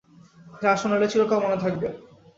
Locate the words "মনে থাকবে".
1.41-1.87